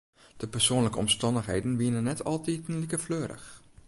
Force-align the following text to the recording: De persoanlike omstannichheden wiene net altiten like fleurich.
De 0.37 0.47
persoanlike 0.47 0.97
omstannichheden 0.97 1.77
wiene 1.77 2.01
net 2.01 2.23
altiten 2.23 2.79
like 2.79 2.97
fleurich. 2.99 3.61